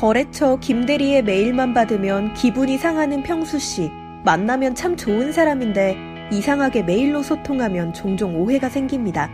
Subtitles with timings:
[0.00, 3.90] 거래처 김대리의 메일만 받으면 기분이 상하는 평수 씨.
[4.24, 5.94] 만나면 참 좋은 사람인데
[6.32, 9.28] 이상하게 메일로 소통하면 종종 오해가 생깁니다.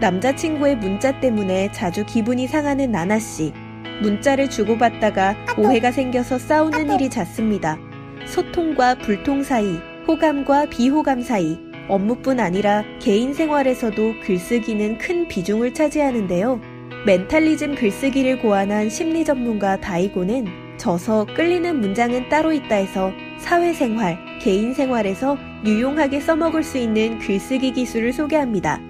[0.00, 3.54] 남자친구의 문자 때문에 자주 기분이 상하는 나나 씨.
[4.02, 7.78] 문자를 주고받다가 오해가 생겨서 싸우는 일이 잦습니다.
[8.26, 11.58] 소통과 불통 사이, 호감과 비호감 사이,
[11.88, 16.73] 업무뿐 아니라 개인 생활에서도 글쓰기는 큰 비중을 차지하는데요.
[17.06, 20.46] 멘탈리즘 글쓰기를 고안한 심리 전문가 다이고는
[20.78, 25.36] 저서 끌리는 문장은 따로 있다 해서 사회생활, 개인생활에서
[25.66, 28.80] 유용하게 써먹을 수 있는 글쓰기 기술을 소개합니다.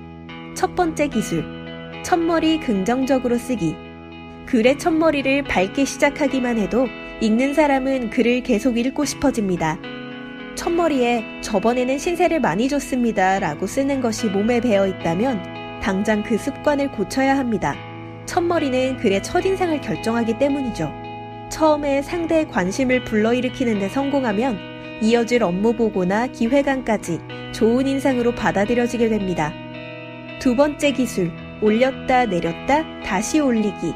[0.54, 1.44] 첫 번째 기술.
[2.04, 3.74] 첫머리 긍정적으로 쓰기.
[4.46, 6.86] 글의 첫머리를 밝게 시작하기만 해도
[7.20, 9.78] 읽는 사람은 글을 계속 읽고 싶어집니다.
[10.54, 17.36] 첫머리에 저번에는 신세를 많이 줬습니다 라고 쓰는 것이 몸에 배어 있다면 당장 그 습관을 고쳐야
[17.36, 17.74] 합니다.
[18.26, 20.92] 첫머리는 글의 첫인상을 결정하기 때문이죠.
[21.50, 24.58] 처음에 상대의 관심을 불러일으키는 데 성공하면
[25.02, 27.20] 이어질 업무 보고나 기획안까지
[27.52, 29.52] 좋은 인상으로 받아들여지게 됩니다.
[30.40, 31.30] 두 번째 기술,
[31.62, 33.94] 올렸다 내렸다 다시 올리기.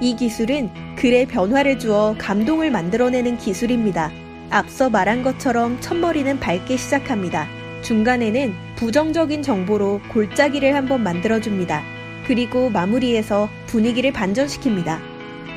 [0.00, 4.10] 이 기술은 글의 변화를 주어 감동을 만들어내는 기술입니다.
[4.50, 7.46] 앞서 말한 것처럼 첫머리는 밝게 시작합니다.
[7.82, 11.99] 중간에는 부정적인 정보로 골짜기를 한번 만들어줍니다.
[12.30, 15.00] 그리고 마무리해서 분위기를 반전시킵니다.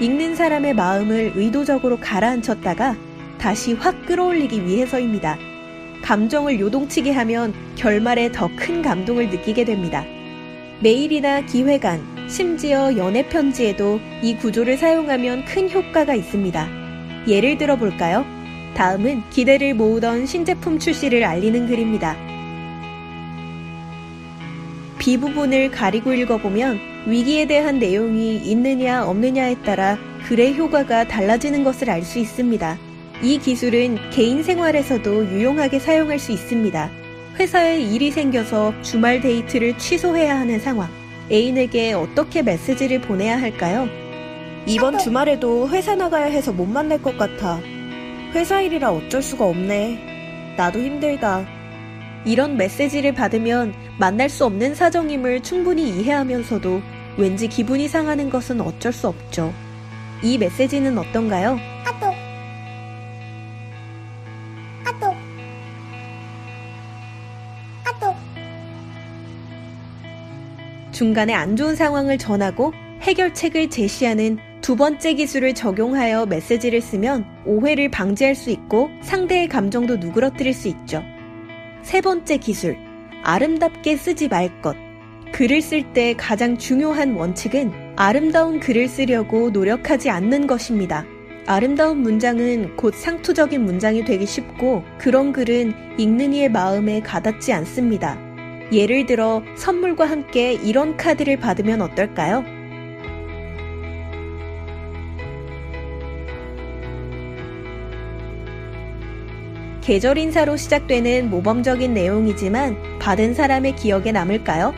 [0.02, 2.98] 읽는 사람의 마음을 의도적으로 가라앉혔다가
[3.38, 5.38] 다시 확 끌어올리기 위해서입니다.
[6.02, 10.04] 감정을 요동치게 하면 결말에 더 큰 감동을 느끼게 됩니다.
[10.80, 16.70] 메일이나 기획안, 심지어 연애 편지에도 이 구조를 사용하면 큰 효과가 있습니다.
[17.28, 18.26] 예를 들어 볼까요?
[18.74, 22.33] 다음은 기대를 모으던 신제품 출시를 알리는 글입니다.
[25.04, 32.04] B 부분을 가리고 읽어보면 위기에 대한 내용이 있느냐 없느냐에 따라 글의 효과가 달라지는 것을 알
[32.04, 32.78] 수 있습니다.
[33.22, 36.90] 이 기술은 개인 생활에서도 유용하게 사용할 수 있습니다.
[37.38, 40.90] 회사에 일이 생겨서 주말 데이트를 취소해야 하는 상황.
[41.30, 43.90] 애인에게 어떻게 메시지를 보내야 할까요?
[44.66, 47.60] 이번 주말에도 회사 나가야 해서 못 만날 것 같아.
[48.34, 50.56] 회사 일이라 어쩔 수가 없네.
[50.56, 51.46] 나도 힘들다.
[52.26, 56.82] 이런 메시지를 받으면 만날 수 없는 사정임을 충분히 이해하면서도
[57.18, 59.54] 왠지 기분이 상하는 것은 어쩔 수 없죠.
[60.22, 61.60] 이 메시지는 어떤가요?
[70.92, 78.36] 중간에 안 좋은 상황을 전하고 해결책을 제시하는 두 번째 기술을 적용하여 메시지를 쓰면 오해를 방지할
[78.36, 81.04] 수 있고 상대의 감정도 누그러뜨릴 수 있죠.
[81.84, 82.78] 세 번째 기술,
[83.24, 84.76] 아름답게 쓰지 말 것.
[85.34, 91.06] 글을 쓸 때 가장 중요한 원칙은 아름다운 글을 쓰려고 노력하지 않는 것입니다.
[91.46, 98.18] 아름다운 문장은 곧 상투적인 문장이 되기 쉽고 그런 글은 읽는 이의 마음에 가닿지 않습니다.
[98.72, 102.46] 예를 들어 선물과 함께 이런 카드를 받으면 어떨까요?
[109.84, 114.74] 계절 인사로 시작되는 모범적인 내용이지만 받은 사람의 기억에 남을까요?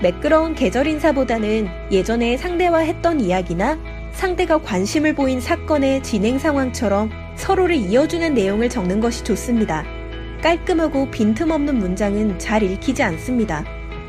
[0.00, 3.78] 매끄러운 계절 인사보다는 예전에 상대와 했던 이야기나
[4.12, 9.84] 상대가 관심을 보인 사건의 진행 상황처럼 서로를 이어주는 내용을 적는 것이 좋습니다.
[10.42, 13.62] 깔끔하고 빈틈없는 문장은 잘 읽히지 않습니다.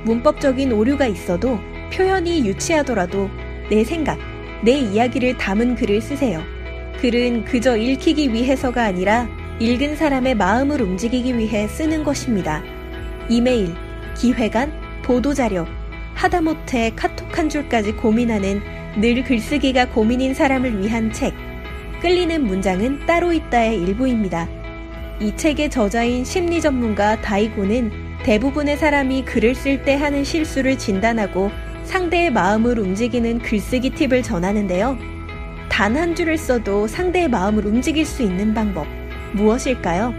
[0.05, 1.59] 문법적인 오류가 있어도
[1.91, 3.29] 표현이 유치하더라도
[3.69, 4.17] 내 생각,
[4.63, 6.41] 내 이야기를 담은 글을 쓰세요.
[7.01, 9.27] 글은 그저 읽히기 위해서가 아니라
[9.59, 12.61] 읽은 사람의 마음을 움직이기 위해 쓰는 것입니다.
[13.27, 13.73] 이메일,
[14.15, 15.65] 기획안, 보도자료,
[16.13, 18.61] 하다못해 카톡 한 줄까지 고민하는
[18.97, 21.33] 늘 글쓰기가 고민인 사람을 위한 책.
[22.01, 24.47] 끌리는 문장은 따로 있다의 일부입니다.
[25.19, 27.91] 이 책의 저자인 심리 전문가 다이고는
[28.23, 31.49] 대부분의 사람이 글을 쓸 때 하는 실수를 진단하고
[31.83, 34.97] 상대의 마음을 움직이는 글쓰기 팁을 전하는데요.
[35.69, 38.85] 단 한 줄을 써도 상대의 마음을 움직일 수 있는 방법.
[39.37, 40.13] 무엇일까요?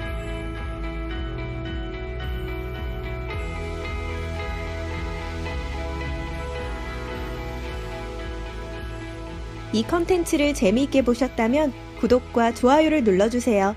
[9.72, 13.76] 이 컨텐츠를 재미있게 보셨다면 구독과 좋아요를 눌러주세요.